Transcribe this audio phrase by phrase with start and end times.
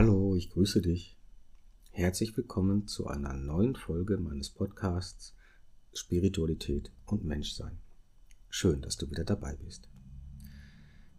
[0.00, 1.18] Hallo, ich grüße dich.
[1.90, 5.34] Herzlich willkommen zu einer neuen Folge meines Podcasts
[5.92, 7.80] Spiritualität und Menschsein.
[8.48, 9.88] Schön, dass du wieder dabei bist.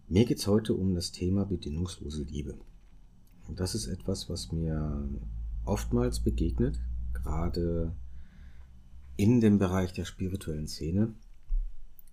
[0.08, 2.58] Mir geht es heute um das Thema bedingungslose Liebe.
[3.50, 5.10] Und das ist etwas, was mir
[5.66, 6.80] oftmals begegnet,
[7.12, 7.94] gerade
[9.18, 11.14] in dem Bereich der spirituellen Szene,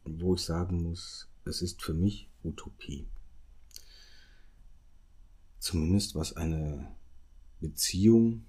[0.04, 3.06] wo ich sagen muss, es ist für mich Utopie.
[5.66, 6.94] Zumindest was eine
[7.58, 8.44] Beziehung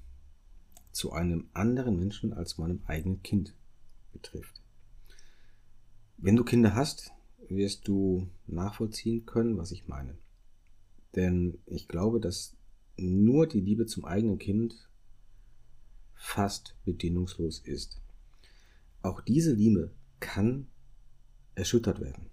[0.91, 3.55] zu einem anderen Menschen als meinem eigenen Kind
[4.13, 4.61] betrifft.
[6.17, 7.11] Wenn du Kinder hast,
[7.49, 10.15] wirst du nachvollziehen können, was ich meine.
[11.15, 12.55] Denn ich glaube, dass
[12.97, 14.87] nur die Liebe zum eigenen Kind
[16.13, 17.99] fast bedingungslos ist.
[19.01, 20.67] Auch diese Liebe kann
[21.55, 22.29] erschüttert werden.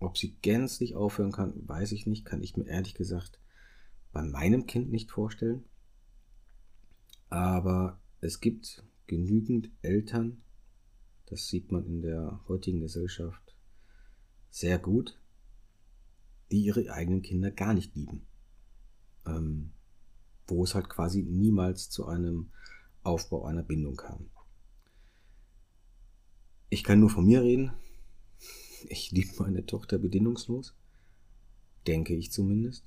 [0.00, 3.40] Ob sie gänzlich aufhören kann, weiß ich nicht, kann ich mir ehrlich gesagt
[4.16, 5.66] bei meinem Kind nicht vorstellen.
[7.28, 10.42] Aber es gibt genügend Eltern,
[11.26, 13.54] das sieht man in der heutigen Gesellschaft
[14.48, 15.20] sehr gut,
[16.50, 18.26] die ihre eigenen Kinder gar nicht lieben.
[19.26, 19.72] Ähm,
[20.46, 22.48] wo es halt quasi niemals zu einem
[23.02, 24.30] Aufbau einer Bindung kam.
[26.70, 27.74] Ich kann nur von mir reden.
[28.88, 30.74] Ich liebe meine Tochter bedingungslos.
[31.86, 32.86] Denke ich zumindest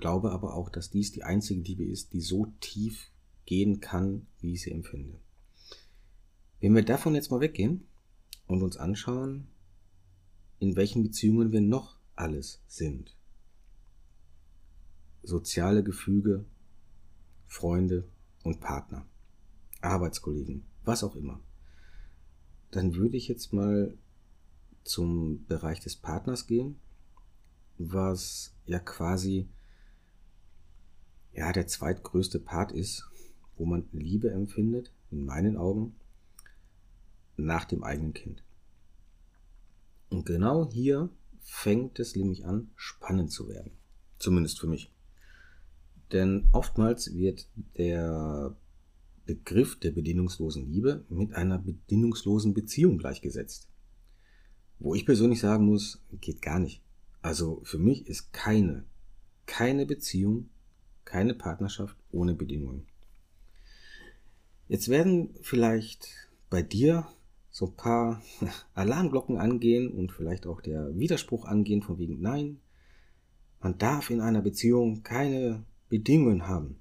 [0.00, 3.10] glaube aber auch, dass dies die einzige Liebe ist, die so tief
[3.46, 5.20] gehen kann, wie ich sie empfinde.
[6.60, 7.86] Wenn wir davon jetzt mal weggehen
[8.46, 9.46] und uns anschauen,
[10.58, 13.16] in welchen Beziehungen wir noch alles sind.
[15.22, 16.44] Soziale Gefüge,
[17.46, 18.08] Freunde
[18.42, 19.06] und Partner,
[19.80, 21.40] Arbeitskollegen, was auch immer.
[22.70, 23.96] Dann würde ich jetzt mal
[24.84, 26.76] zum Bereich des Partners gehen,
[27.78, 29.48] was ja quasi
[31.32, 33.04] ja, der zweitgrößte Part ist,
[33.56, 35.94] wo man Liebe empfindet, in meinen Augen,
[37.36, 38.42] nach dem eigenen Kind.
[40.10, 41.08] Und genau hier
[41.40, 43.72] fängt es nämlich an, spannend zu werden.
[44.18, 44.92] Zumindest für mich.
[46.12, 48.56] Denn oftmals wird der
[49.24, 53.68] Begriff der bedingungslosen Liebe mit einer bedingungslosen Beziehung gleichgesetzt.
[54.80, 56.82] Wo ich persönlich sagen muss, geht gar nicht.
[57.22, 58.84] Also für mich ist keine,
[59.46, 60.48] keine Beziehung
[61.10, 62.86] keine Partnerschaft ohne Bedingungen.
[64.68, 66.06] Jetzt werden vielleicht
[66.50, 67.08] bei dir
[67.50, 68.22] so ein paar
[68.74, 72.60] Alarmglocken angehen und vielleicht auch der Widerspruch angehen von wegen Nein,
[73.60, 76.76] man darf in einer Beziehung keine Bedingungen haben.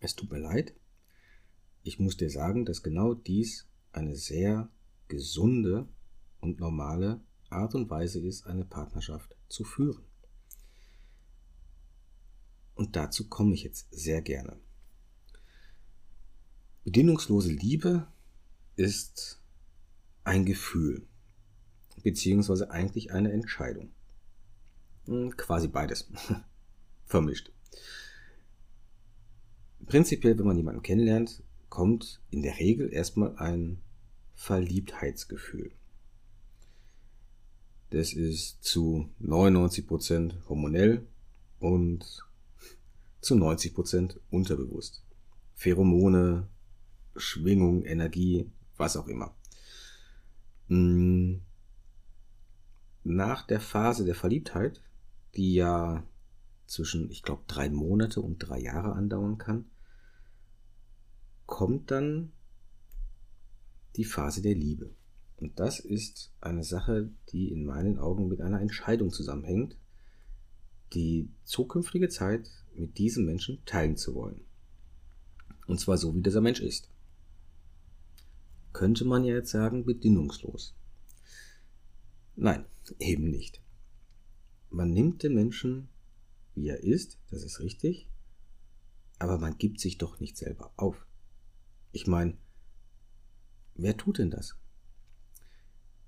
[0.00, 0.72] Es tut mir leid.
[1.82, 4.70] Ich muss dir sagen, dass genau dies eine sehr
[5.08, 5.86] gesunde
[6.40, 10.09] und normale Art und Weise ist, eine Partnerschaft zu führen.
[12.80, 14.56] Und dazu komme ich jetzt sehr gerne.
[16.82, 18.06] Bedingungslose Liebe
[18.74, 19.38] ist
[20.24, 21.06] ein Gefühl,
[22.02, 23.90] beziehungsweise eigentlich eine Entscheidung.
[25.04, 26.10] Hm, quasi beides.
[27.04, 27.52] Vermischt.
[29.84, 33.82] Prinzipiell, wenn man jemanden kennenlernt, kommt in der Regel erstmal ein
[34.32, 35.70] Verliebtheitsgefühl.
[37.90, 41.06] Das ist zu 99% hormonell
[41.58, 42.24] und
[43.20, 45.02] zu 90 Prozent unterbewusst.
[45.54, 46.48] Pheromone,
[47.16, 49.34] Schwingung, Energie, was auch immer.
[50.68, 51.42] Hm.
[53.02, 54.82] Nach der Phase der Verliebtheit,
[55.34, 56.04] die ja
[56.66, 59.66] zwischen, ich glaube, drei Monate und drei Jahre andauern kann,
[61.46, 62.32] kommt dann
[63.96, 64.90] die Phase der Liebe.
[65.36, 69.76] Und das ist eine Sache, die in meinen Augen mit einer Entscheidung zusammenhängt,
[70.92, 74.40] die zukünftige Zeit mit diesem Menschen teilen zu wollen.
[75.66, 76.90] Und zwar so, wie dieser Mensch ist.
[78.72, 80.74] Könnte man ja jetzt sagen, bedingungslos.
[82.36, 82.64] Nein,
[82.98, 83.60] eben nicht.
[84.70, 85.88] Man nimmt den Menschen,
[86.54, 88.08] wie er ist, das ist richtig,
[89.18, 91.06] aber man gibt sich doch nicht selber auf.
[91.92, 92.36] Ich meine,
[93.74, 94.56] wer tut denn das?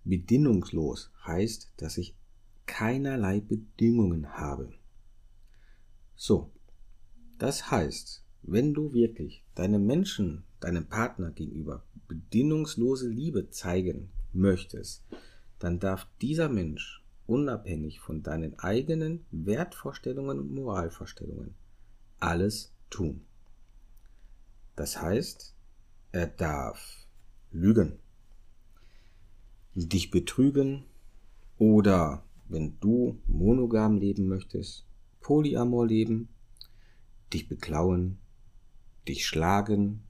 [0.05, 2.17] Bedingungslos heißt, dass ich
[2.67, 4.73] keinerlei Bedingungen habe.
[6.15, 6.53] So,
[7.43, 15.03] das heißt, wenn du wirklich deinem Menschen, deinem Partner gegenüber bedingungslose Liebe zeigen möchtest,
[15.59, 21.57] dann darf dieser Mensch unabhängig von deinen eigenen Wertvorstellungen und Moralvorstellungen
[22.21, 23.23] alles tun.
[24.77, 25.53] Das heißt,
[26.13, 27.09] er darf
[27.51, 27.99] lügen,
[29.75, 30.85] dich betrügen
[31.59, 34.87] oder wenn du monogam leben möchtest,
[35.21, 36.29] Polyamor leben,
[37.33, 38.19] dich beklauen,
[39.09, 40.03] dich schlagen,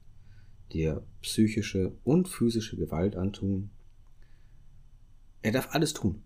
[0.71, 3.71] dir psychische und physische Gewalt antun.
[5.41, 6.23] Er darf alles tun,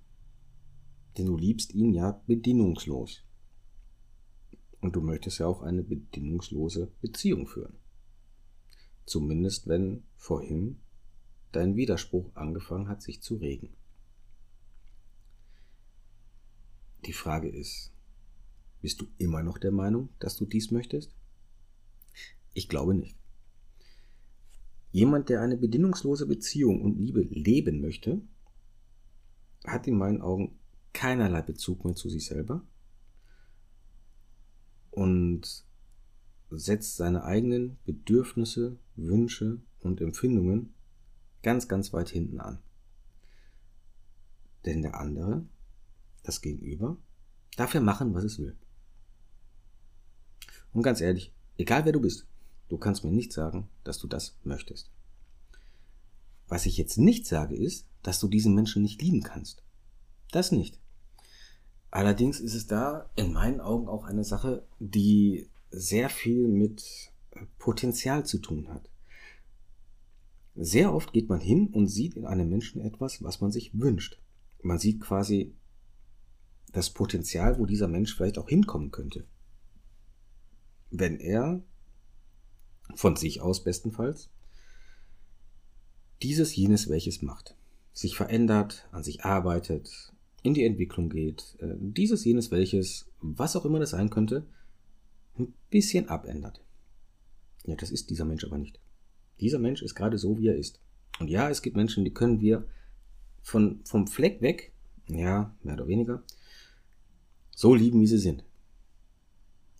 [1.18, 3.24] denn du liebst ihn ja bedingungslos.
[4.80, 7.76] Und du möchtest ja auch eine bedingungslose Beziehung führen.
[9.06, 10.80] Zumindest wenn vorhin
[11.52, 13.76] dein Widerspruch angefangen hat, sich zu regen.
[17.06, 17.92] Die Frage ist,
[18.82, 21.16] bist du immer noch der Meinung, dass du dies möchtest?
[22.54, 23.18] Ich glaube nicht.
[24.92, 28.22] Jemand, der eine bedingungslose Beziehung und Liebe leben möchte,
[29.66, 30.58] hat in meinen Augen
[30.94, 32.66] keinerlei Bezug mehr zu sich selber
[34.92, 35.66] und
[36.50, 40.74] setzt seine eigenen Bedürfnisse, Wünsche und Empfindungen
[41.44, 42.60] ganz, ganz weit hinten an.
[44.66, 45.46] Denn der andere,
[46.24, 46.98] das Gegenüber,
[47.56, 48.58] darf ja machen, was es will.
[50.74, 52.26] Und ganz ehrlich, egal wer du bist,
[52.70, 54.92] du kannst mir nicht sagen, dass du das möchtest.
[56.48, 59.64] Was ich jetzt nicht sage, ist, dass du diesen Menschen nicht lieben kannst.
[60.32, 60.80] Das nicht.
[61.92, 67.12] Allerdings ist es da in meinen Augen auch eine Sache, die sehr viel mit
[67.60, 68.90] Potenzial zu tun hat.
[70.56, 74.20] Sehr oft geht man hin und sieht in einem Menschen etwas, was man sich wünscht.
[74.62, 75.54] Man sieht quasi
[76.72, 79.26] das Potenzial, wo dieser Mensch vielleicht auch hinkommen könnte.
[80.90, 81.62] Wenn er
[82.96, 84.30] von sich aus bestenfalls
[86.22, 87.56] dieses, jenes, welches macht,
[87.94, 90.14] sich verändert, an sich arbeitet,
[90.44, 94.46] in die Entwicklung geht, äh, dieses, jenes, welches, was auch immer das sein könnte,
[95.38, 96.62] ein bisschen abändert.
[97.66, 98.80] Ja, das ist dieser Mensch aber nicht.
[99.40, 100.80] Dieser Mensch ist gerade so, wie er ist.
[101.20, 102.66] Und ja, es gibt Menschen, die können wir
[103.42, 104.72] von, vom Fleck weg,
[105.08, 106.24] ja, mehr oder weniger,
[107.56, 108.44] so lieben, wie sie sind.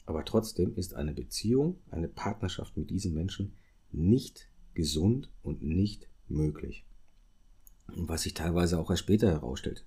[0.08, 3.54] Aber trotzdem ist eine Beziehung, eine Partnerschaft mit diesem Menschen
[3.92, 6.86] nicht gesund und nicht möglich.
[7.88, 9.86] Was sich teilweise auch erst später herausstellt.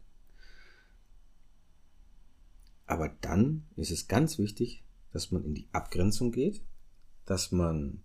[2.87, 6.61] Aber dann ist es ganz wichtig, dass man in die Abgrenzung geht,
[7.25, 8.02] dass man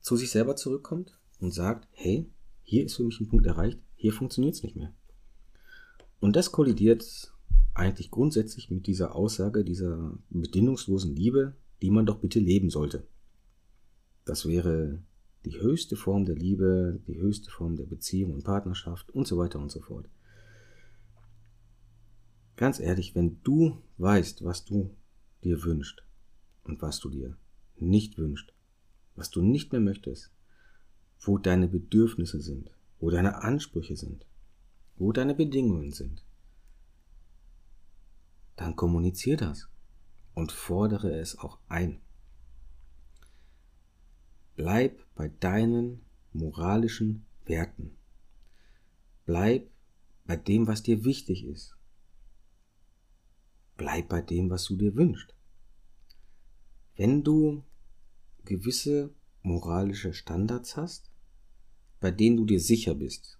[0.00, 2.30] zu sich selber zurückkommt und sagt, hey,
[2.64, 4.92] hier ist für mich ein Punkt erreicht, hier funktioniert es nicht mehr.
[6.20, 7.32] Und das kollidiert
[7.78, 13.06] eigentlich grundsätzlich mit dieser Aussage, dieser bedingungslosen Liebe, die man doch bitte leben sollte.
[14.24, 15.02] Das wäre
[15.44, 19.60] die höchste Form der Liebe, die höchste Form der Beziehung und Partnerschaft und so weiter
[19.60, 20.08] und so fort.
[22.56, 24.90] Ganz ehrlich, wenn du weißt, was du
[25.44, 26.02] dir wünschst
[26.64, 27.36] und was du dir
[27.76, 28.52] nicht wünschst,
[29.14, 30.32] was du nicht mehr möchtest,
[31.20, 34.26] wo deine Bedürfnisse sind, wo deine Ansprüche sind,
[34.96, 36.24] wo deine Bedingungen sind,
[38.58, 39.68] dann kommunizier das
[40.34, 42.00] und fordere es auch ein.
[44.56, 47.96] Bleib bei deinen moralischen Werten.
[49.24, 49.70] Bleib
[50.26, 51.76] bei dem, was dir wichtig ist.
[53.76, 55.34] Bleib bei dem, was du dir wünschst.
[56.96, 57.62] Wenn du
[58.44, 61.10] gewisse moralische Standards hast,
[62.00, 63.38] bei denen du dir sicher bist,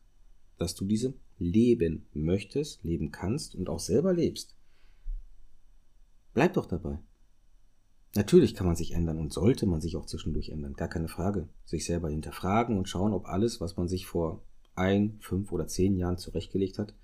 [0.58, 4.54] dass du diese leben möchtest, leben kannst und auch selber lebst,
[6.34, 6.98] bleib doch dabei.
[8.14, 11.48] Natürlich kann man sich ändern und sollte man sich auch zwischendurch ändern, gar keine Frage.
[11.64, 14.42] Sich selber hinterfragen und schauen, ob alles, was man sich vor
[14.74, 16.94] ein, fünf oder zehn Jahren zurechtgelegt hat,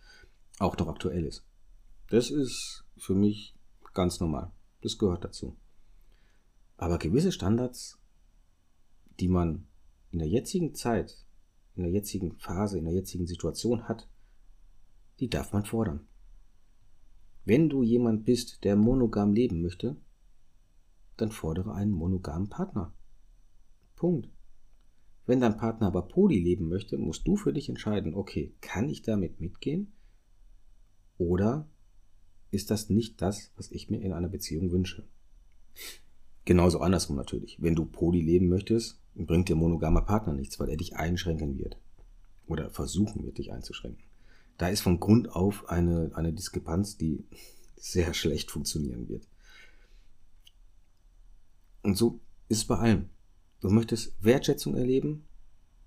[0.58, 1.44] auch noch aktuell ist.
[2.08, 3.56] Das ist für mich
[3.92, 4.52] ganz normal.
[4.82, 5.56] Das gehört dazu.
[6.76, 7.98] Aber gewisse Standards,
[9.20, 9.66] die man
[10.10, 11.26] in der jetzigen Zeit,
[11.74, 14.08] in der jetzigen Phase, in der jetzigen Situation hat,
[15.20, 16.06] die darf man fordern.
[17.44, 19.96] Wenn du jemand bist, der monogam leben möchte,
[21.16, 22.94] dann fordere einen monogamen Partner.
[23.96, 24.30] Punkt.
[25.26, 29.02] Wenn dein Partner aber poly leben möchte, musst du für dich entscheiden, okay, kann ich
[29.02, 29.92] damit mitgehen?
[31.16, 31.68] Oder
[32.54, 35.06] ist das nicht das, was ich mir in einer Beziehung wünsche.
[36.44, 37.60] Genauso andersrum natürlich.
[37.60, 41.78] Wenn du poly leben möchtest, bringt dir monogamer Partner nichts, weil er dich einschränken wird.
[42.46, 44.04] Oder versuchen wird, dich einzuschränken.
[44.58, 47.24] Da ist von Grund auf eine, eine Diskrepanz, die
[47.76, 49.26] sehr schlecht funktionieren wird.
[51.82, 53.10] Und so ist es bei allem.
[53.60, 55.24] Du möchtest Wertschätzung erleben,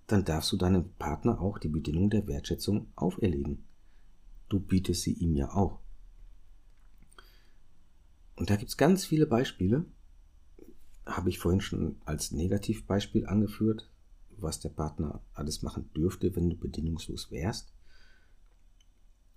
[0.08, 3.64] dann darfst du deinem Partner auch die Bedingung der Wertschätzung auferlegen.
[4.50, 5.80] Du bietest sie ihm ja auch.
[8.36, 9.86] Und da gibt es ganz viele Beispiele,
[11.06, 13.90] habe ich vorhin schon als Negativbeispiel angeführt,
[14.38, 17.74] was der Partner alles machen dürfte, wenn du bedingungslos wärst,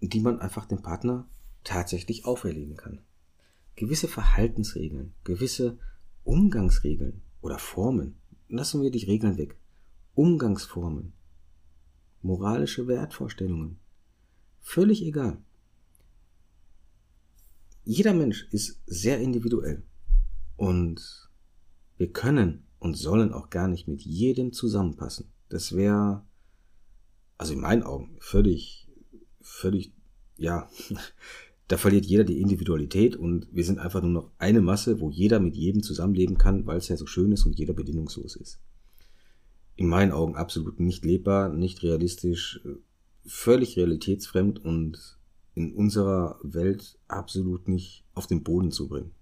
[0.01, 1.29] die man einfach dem Partner
[1.65, 3.01] tatsächlich auferlegen kann.
[3.77, 5.79] gewisse Verhaltensregeln, gewisse
[6.25, 8.17] Umgangsregeln oder Formen.
[8.49, 9.57] Lassen wir die Regeln weg.
[10.15, 11.13] Umgangsformen,
[12.21, 13.79] moralische Wertvorstellungen.
[14.61, 15.39] Völlig egal.
[17.85, 19.83] Jeder Mensch ist sehr individuell
[20.57, 21.31] und
[21.97, 25.33] wir können und sollen auch gar nicht mit jedem zusammenpassen.
[25.49, 26.25] Das wäre,
[27.39, 28.90] also in meinen Augen, völlig,
[29.41, 29.93] völlig,
[30.37, 30.69] ja,
[31.69, 35.41] da verliert jeder die Individualität und wir sind einfach nur noch eine Masse, wo jeder
[35.41, 38.61] mit jedem zusammenleben kann, weil es ja so schön ist und jeder bedingungslos ist.
[39.77, 42.61] In meinen Augen absolut nicht lebbar, nicht realistisch,
[43.25, 45.19] völlig realitätsfremd und
[45.55, 49.13] in unserer Welt absolut nicht auf den Boden zu bringen.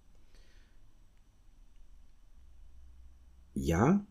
[3.54, 4.06] Ja,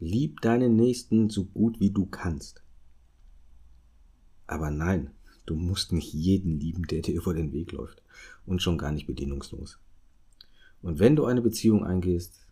[0.00, 2.63] lieb deinen Nächsten so gut wie du kannst.
[4.46, 5.10] Aber nein,
[5.46, 8.02] du musst nicht jeden lieben, der dir über den Weg läuft
[8.46, 9.78] und schon gar nicht bedingungslos.
[10.82, 12.46] Und wenn du eine Beziehung eingehst,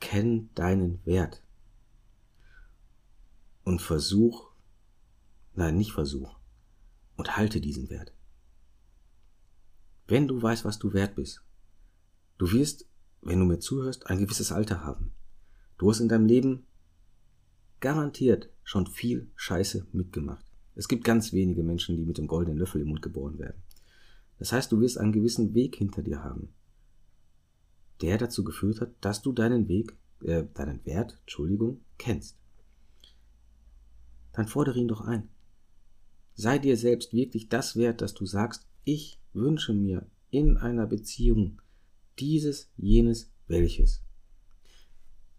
[0.00, 1.42] kenn deinen Wert
[3.64, 4.50] und versuch,
[5.54, 6.36] nein, nicht versuch,
[7.16, 8.12] und halte diesen Wert.
[10.06, 11.42] Wenn du weißt, was du wert bist,
[12.38, 12.86] du wirst,
[13.22, 15.10] wenn du mir zuhörst, ein gewisses Alter haben.
[15.78, 16.64] Du hast in deinem Leben
[17.80, 20.45] garantiert schon viel Scheiße mitgemacht.
[20.76, 23.62] Es gibt ganz wenige Menschen, die mit dem goldenen Löffel im Mund geboren werden.
[24.38, 26.50] Das heißt, du wirst einen gewissen Weg hinter dir haben,
[28.02, 32.36] der dazu geführt hat, dass du deinen Weg, äh, deinen Wert, Entschuldigung, kennst.
[34.32, 35.30] Dann fordere ihn doch ein.
[36.34, 41.62] Sei dir selbst wirklich das wert, dass du sagst, ich wünsche mir in einer Beziehung
[42.18, 44.02] dieses, jenes, welches.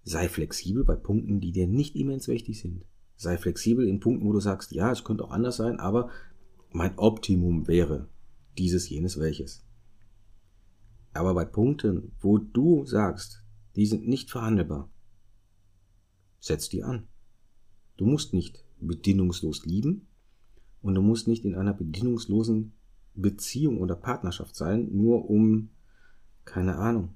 [0.04, 2.84] Sei flexibel bei Punkten, die dir nicht immens wichtig sind.
[3.18, 6.10] Sei flexibel in Punkten, wo du sagst, ja, es könnte auch anders sein, aber
[6.72, 8.08] mein Optimum wäre
[8.58, 9.66] dieses, jenes, welches.
[11.14, 13.44] Aber bei Punkten, wo du sagst,
[13.76, 14.90] die sind nicht verhandelbar,
[16.40, 17.08] setz die an.
[17.98, 20.08] Du musst nicht bedingungslos lieben,
[20.82, 22.74] und du musst nicht in einer bedingungslosen
[23.14, 25.70] Beziehung oder Partnerschaft sein, nur um,
[26.46, 27.16] keine Ahnung,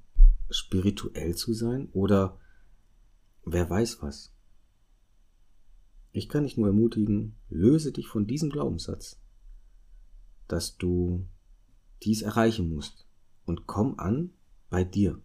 [0.49, 2.37] spirituell zu sein oder
[3.45, 4.30] wer weiß was.
[6.13, 9.19] Ich kann dich nur ermutigen, löse dich von diesem Glaubenssatz,
[10.47, 11.25] dass du
[12.03, 13.07] dies erreichen musst
[13.45, 14.31] und komm an
[14.69, 15.21] bei dir.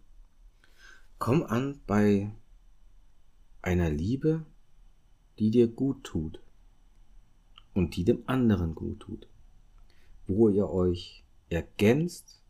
[1.19, 2.31] Komm an bei
[3.61, 4.45] einer Liebe,
[5.39, 6.39] die dir gut tut
[7.73, 9.27] und die dem anderen gut tut,
[10.25, 12.41] wo ihr euch ergänzt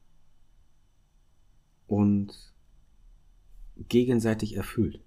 [1.88, 2.54] und
[3.90, 5.07] gegenseitig erfüllt.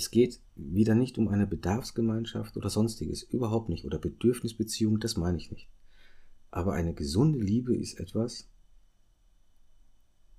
[0.00, 5.36] Es geht wieder nicht um eine Bedarfsgemeinschaft oder sonstiges, überhaupt nicht, oder Bedürfnisbeziehung, das meine
[5.36, 5.68] ich nicht.
[6.50, 8.48] Aber eine gesunde Liebe ist etwas,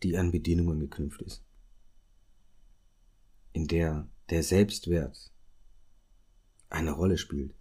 [0.01, 1.43] die an Bedingungen geknüpft ist,
[3.53, 5.31] in der der Selbstwert
[6.71, 7.53] eine Rolle spielt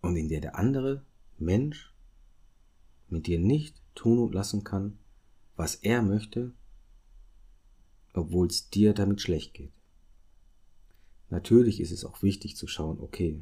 [0.00, 1.04] und in der der andere
[1.36, 1.94] Mensch
[3.10, 4.98] mit dir nicht tun und lassen kann,
[5.54, 6.54] was er möchte,
[8.14, 9.83] obwohl es dir damit schlecht geht.
[11.34, 13.40] Natürlich ist es auch wichtig zu schauen, okay,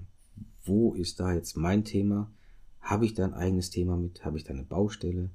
[0.65, 2.33] wo ist da jetzt mein Thema?
[2.81, 4.25] Habe ich da ein eigenes Thema mit?
[4.25, 5.29] Habe ich da eine Baustelle?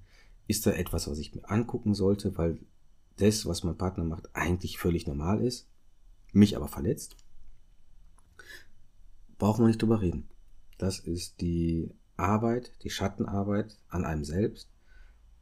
[0.47, 2.57] Ist da etwas, was ich mir angucken sollte, weil
[3.17, 5.69] das, was mein Partner macht, eigentlich völlig normal ist,
[6.33, 7.15] mich aber verletzt?
[9.37, 10.27] Brauchen wir nicht drüber reden.
[10.79, 14.67] Das ist die Arbeit, die Schattenarbeit an einem selbst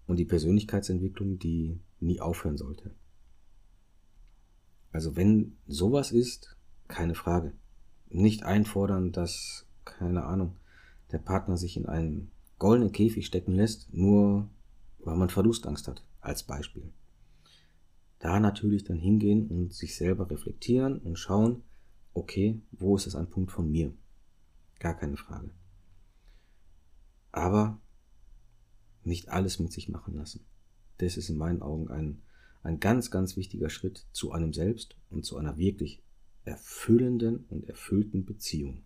[0.05, 2.93] und die Persönlichkeitsentwicklung, die nie aufhören sollte.
[4.91, 6.55] Also wenn sowas ist,
[6.88, 7.54] keine Frage.
[8.10, 10.56] Nicht einfordern, dass, keine Ahnung,
[11.12, 14.50] der Partner sich in einen goldenen Käfig stecken lässt, nur
[15.00, 16.92] weil man Verlustangst hat, als Beispiel.
[18.20, 21.63] Da natürlich dann hingehen und sich selber reflektieren und schauen,
[22.13, 23.94] okay, wo ist das ein Punkt von mir?
[24.80, 25.51] Gar keine Frage.
[27.32, 27.80] Aber
[29.04, 30.46] nicht alles mit sich machen lassen.
[30.98, 32.22] Das ist in meinen Augen ein,
[32.63, 36.01] ein ganz, ganz wichtiger Schritt zu einem selbst und zu einer wirklich
[36.46, 38.84] erfüllenden und erfüllten Beziehung.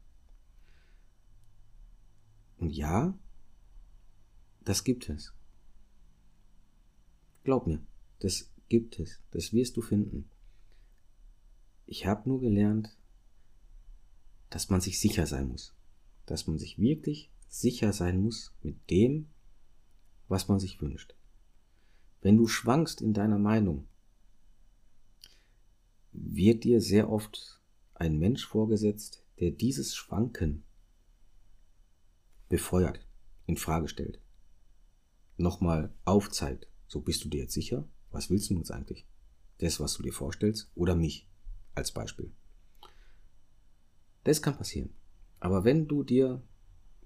[2.57, 3.17] Und ja,
[4.61, 5.33] das gibt es.
[7.43, 7.81] Glaub mir,
[8.19, 9.21] das gibt es.
[9.31, 10.29] Das wirst du finden.
[11.85, 12.97] Ich habe nur gelernt,
[14.49, 15.73] dass man sich sicher sein muss
[16.29, 19.29] dass man sich wirklich sicher sein muss mit dem,
[20.27, 21.15] was man sich wünscht.
[22.21, 23.87] Wenn du schwankst in deiner Meinung,
[26.11, 27.61] wird dir sehr oft
[27.93, 30.63] ein Mensch vorgesetzt, der dieses Schwanken
[32.49, 32.99] befeuert,
[33.45, 34.19] in Frage stellt.
[35.37, 39.05] nochmal aufzeigt, so bist du dir jetzt sicher, was willst du jetzt eigentlich?
[39.59, 41.27] Das, was du dir vorstellst, oder mich
[41.75, 42.31] als Beispiel.
[44.23, 44.89] Das kann passieren.
[45.39, 46.41] Aber wenn du dir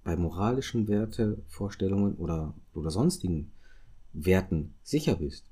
[0.03, 3.51] bei moralischen Wertevorstellungen oder, oder sonstigen
[4.13, 5.49] Werten sicher bist,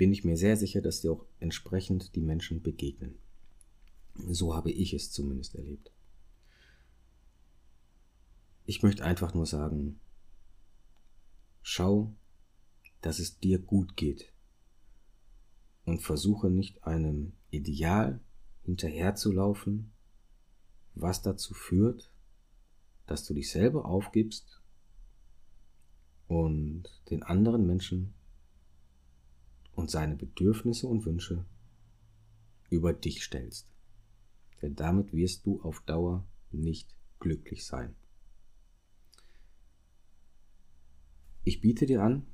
[0.00, 3.18] bin ich mir sehr sicher, dass dir auch entsprechend die Menschen begegnen.
[4.28, 5.92] So habe ich es zumindest erlebt.
[8.64, 10.00] Ich möchte einfach nur sagen,
[11.60, 12.14] schau,
[13.02, 14.32] dass es dir gut geht
[15.84, 18.20] und versuche nicht einem Ideal
[18.62, 19.92] hinterherzulaufen,
[20.94, 22.10] was dazu führt,
[23.06, 24.62] dass du dich selber aufgibst
[26.26, 28.14] und den anderen Menschen
[29.74, 31.44] und seine Bedürfnisse und Wünsche
[32.68, 33.68] über dich stellst.
[34.62, 37.94] Denn damit wirst du auf Dauer nicht glücklich sein.
[41.42, 42.26] Ich biete dir an,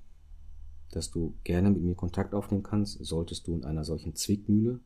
[0.90, 4.80] dass du gerne mit mir Kontakt aufnehmen kannst, solltest du in einer solchen Zwickmühle,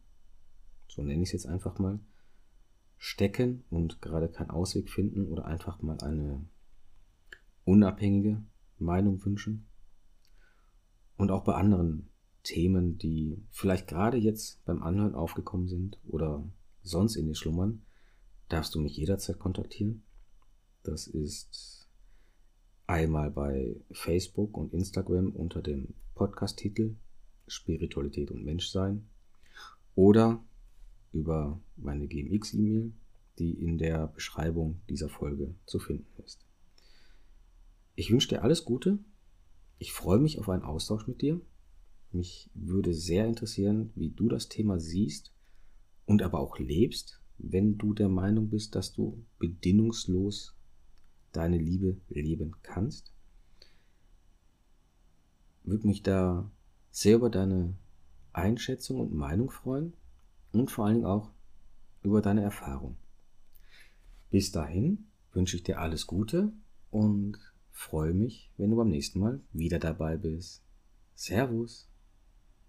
[0.89, 2.01] so nenne ich es jetzt einfach mal,
[2.99, 6.45] stecken und gerade keinen Ausweg finden oder einfach mal eine
[7.65, 8.43] unabhängige
[8.79, 9.67] Meinung wünschen.
[11.17, 12.10] Und auch bei anderen
[12.43, 16.45] Themen, die vielleicht gerade jetzt beim Anhören aufgekommen sind oder
[16.83, 17.83] sonst in dir schlummern,
[18.49, 20.03] darfst du mich jederzeit kontaktieren.
[20.83, 21.89] Das ist
[22.87, 26.97] einmal bei Facebook und Instagram unter dem Podcast-Titel
[27.47, 29.09] Spiritualität und Menschsein
[29.95, 30.43] oder
[31.13, 32.93] über meine GMX-E-Mail,
[33.39, 36.47] die in der Beschreibung dieser Folge zu finden ist.
[37.97, 38.99] Ich wünsche dir alles Gute.
[39.79, 41.41] Ich freue mich auf einen Austausch mit dir.
[42.13, 45.33] Mich würde sehr interessieren, wie du das Thema siehst
[46.07, 50.57] und aber auch lebst, wenn du der Meinung bist, dass du bedingungslos
[51.33, 53.13] deine Liebe leben kannst.
[55.63, 56.51] Würde mich da
[56.91, 57.77] sehr über deine
[58.33, 59.93] Einschätzung und Meinung freuen
[60.53, 61.31] und vor allen Dingen auch
[62.03, 62.97] über deine Erfahrung.
[64.31, 66.53] Bis dahin wünsche ich dir alles Gute
[66.91, 67.39] und
[67.71, 70.63] freue mich, wenn du beim nächsten Mal wieder dabei bist.
[71.15, 71.90] Servus.